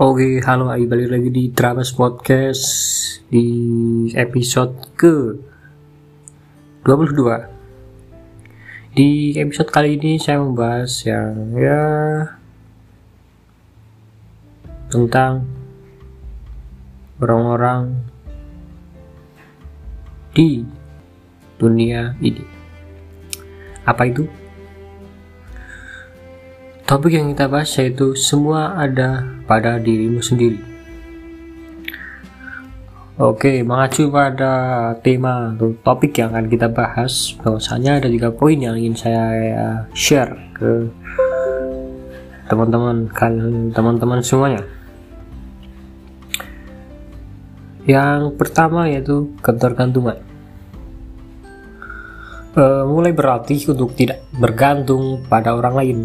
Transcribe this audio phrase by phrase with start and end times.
[0.00, 2.64] Oke, halo, Ayo balik lagi di Travis Podcast
[3.28, 3.44] di
[4.16, 5.36] episode ke
[6.88, 8.96] 22.
[8.96, 11.84] Di episode kali ini saya membahas yang ya
[14.88, 15.44] tentang
[17.20, 17.92] orang-orang
[20.32, 20.64] di
[21.60, 22.48] dunia ini.
[23.84, 24.24] Apa itu?
[26.90, 30.58] Topik yang kita bahas yaitu semua ada pada dirimu sendiri.
[33.14, 38.74] Oke, mengacu pada tema atau topik yang akan kita bahas, bahwasanya ada tiga poin yang
[38.74, 40.90] ingin saya share ke
[42.50, 43.38] teman-teman kan
[43.70, 44.66] teman-teman semuanya.
[47.86, 50.18] Yang pertama yaitu ketergantungan.
[52.58, 56.00] E, mulai berlatih untuk tidak bergantung pada orang lain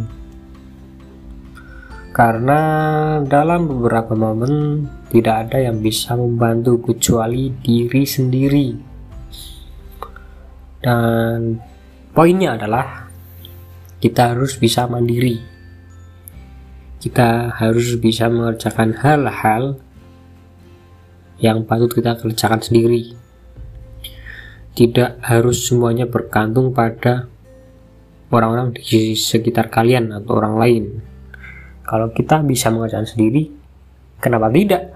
[2.15, 2.59] karena
[3.27, 8.67] dalam beberapa momen tidak ada yang bisa membantu kecuali diri sendiri.
[10.79, 11.59] Dan
[12.15, 13.11] poinnya adalah
[13.99, 15.43] kita harus bisa mandiri.
[17.03, 19.75] Kita harus bisa mengerjakan hal-hal
[21.43, 23.11] yang patut kita kerjakan sendiri.
[24.71, 27.27] Tidak harus semuanya bergantung pada
[28.31, 31.14] orang-orang di sekitar kalian atau orang lain
[31.85, 33.53] kalau kita bisa mengerjakan sendiri,
[34.17, 34.89] kenapa tidak?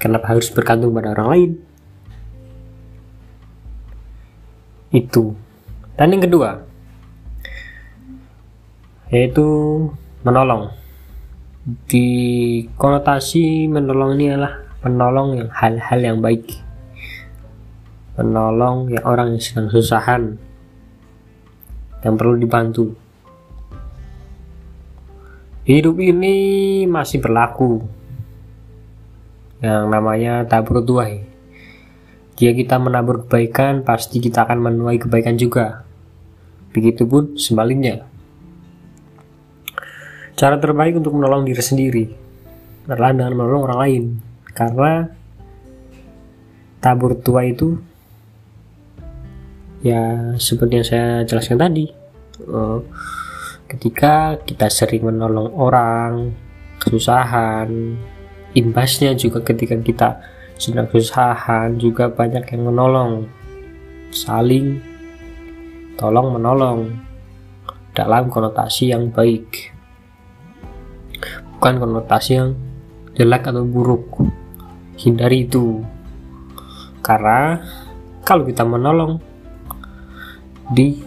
[0.00, 1.50] Kenapa harus bergantung pada orang lain?
[4.88, 5.36] Itu.
[5.94, 6.50] Dan yang kedua,
[9.12, 9.44] yaitu
[10.24, 10.72] menolong.
[11.62, 12.08] Di
[12.74, 16.48] konotasi menolong ini adalah menolong yang hal-hal yang baik.
[18.16, 20.40] Menolong yang orang yang sedang susahan,
[22.02, 23.01] yang perlu dibantu
[25.62, 26.34] hidup ini
[26.86, 27.82] masih berlaku.
[29.62, 31.22] Yang namanya tabur tuai.
[32.34, 35.86] Jika kita menabur kebaikan pasti kita akan menuai kebaikan juga.
[36.74, 38.02] Begitupun sebaliknya.
[40.34, 42.04] Cara terbaik untuk menolong diri sendiri
[42.90, 44.04] adalah dengan menolong orang lain.
[44.50, 45.06] Karena
[46.82, 47.78] tabur tua itu
[49.86, 51.84] ya seperti yang saya jelaskan tadi
[52.50, 52.78] uh,
[53.72, 56.36] ketika kita sering menolong orang
[56.76, 57.96] kesusahan
[58.52, 60.08] imbasnya juga ketika kita
[60.60, 63.26] sedang kesusahan juga banyak yang menolong.
[64.12, 64.76] Saling
[65.96, 67.00] tolong menolong
[67.96, 69.72] dalam konotasi yang baik.
[71.56, 72.52] Bukan konotasi yang
[73.16, 74.20] jelek atau buruk.
[75.00, 75.80] Hindari itu.
[77.00, 77.56] Karena
[78.22, 79.16] kalau kita menolong
[80.76, 81.00] di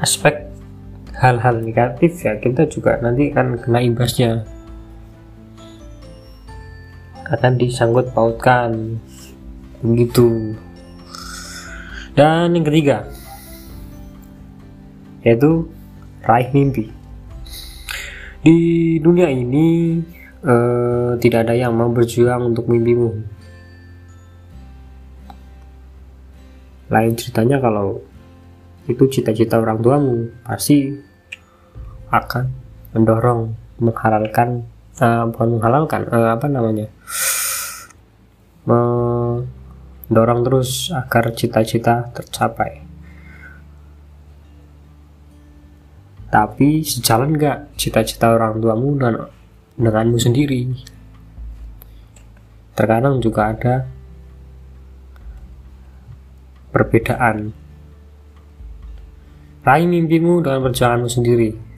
[0.00, 0.51] aspek
[1.22, 4.42] hal-hal negatif ya kita juga nanti akan kena imbasnya.
[7.30, 8.98] Akan disangkut pautkan.
[9.86, 10.58] Begitu.
[12.18, 13.06] Dan yang ketiga
[15.22, 15.70] yaitu
[16.26, 16.90] raih mimpi.
[18.42, 18.56] Di
[18.98, 20.02] dunia ini
[20.42, 23.22] eh, tidak ada yang mau berjuang untuk mimpimu.
[26.90, 28.02] Lain ceritanya kalau
[28.90, 31.11] itu cita-cita orang tuamu pasti
[32.12, 32.52] akan
[32.92, 34.68] mendorong menghalalkan
[35.00, 36.86] uh, bukan menghalalkan uh, apa namanya?
[38.68, 42.84] Mendorong terus agar cita-cita tercapai.
[46.32, 49.28] Tapi sejalan nggak cita-cita orang tuamu dan
[49.76, 50.68] denganmu sendiri?
[52.72, 53.84] Terkadang juga ada
[56.72, 57.52] perbedaan.
[59.62, 61.71] Raih mimpimu dengan perjalananmu sendiri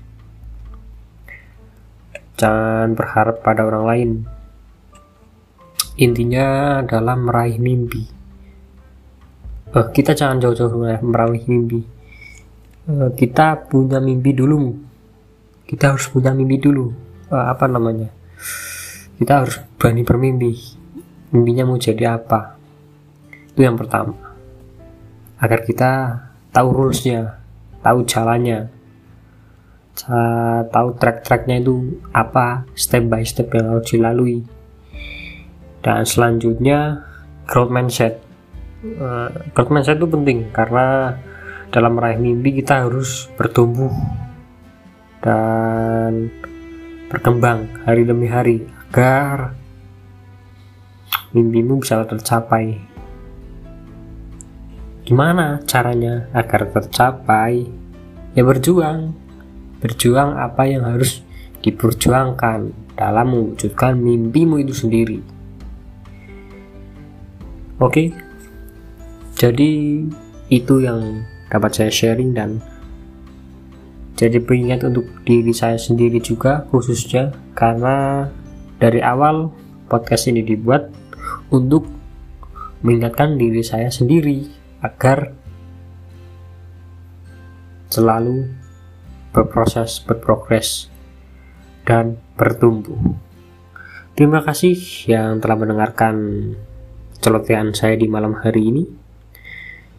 [2.34, 4.10] jangan berharap pada orang lain.
[5.94, 8.02] Intinya adalah meraih mimpi.
[9.74, 11.82] Uh, kita jangan jauh-jauh meraih mimpi.
[12.90, 14.74] Uh, kita punya mimpi dulu.
[15.64, 16.90] Kita harus punya mimpi dulu.
[17.30, 18.10] Uh, apa namanya?
[19.14, 20.52] Kita harus berani bermimpi.
[21.30, 22.58] Mimpinya mau jadi apa?
[23.54, 24.18] Itu yang pertama.
[25.38, 25.90] Agar kita
[26.50, 27.38] tahu rulesnya
[27.82, 28.70] tahu jalannya
[29.94, 34.42] tahu track-tracknya itu apa step by step yang harus dilalui.
[35.80, 37.06] Dan selanjutnya
[37.46, 38.18] growth mindset.
[38.84, 41.16] Uh, growth mindset itu penting karena
[41.70, 43.90] dalam meraih mimpi kita harus bertumbuh
[45.24, 46.28] dan
[47.08, 49.56] berkembang hari demi hari agar
[51.34, 52.78] mimpimu bisa tercapai.
[55.04, 57.66] Gimana caranya agar tercapai?
[58.34, 59.23] Ya berjuang
[59.84, 61.20] berjuang apa yang harus
[61.60, 65.20] diperjuangkan dalam mewujudkan mimpimu itu sendiri.
[67.76, 68.16] Oke,
[69.36, 69.70] jadi
[70.48, 72.64] itu yang dapat saya sharing dan
[74.16, 78.30] jadi pengingat untuk diri saya sendiri juga khususnya karena
[78.80, 79.52] dari awal
[79.90, 80.88] podcast ini dibuat
[81.52, 81.84] untuk
[82.80, 84.48] mengingatkan diri saya sendiri
[84.80, 85.34] agar
[87.90, 88.63] selalu
[89.34, 90.86] berproses, berprogres,
[91.82, 93.18] dan bertumbuh.
[94.14, 94.78] Terima kasih
[95.10, 96.14] yang telah mendengarkan
[97.18, 98.84] celotehan saya di malam hari ini.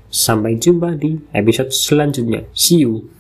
[0.07, 2.47] Sampai jumpa di episode selanjutnya.
[2.55, 3.11] See you.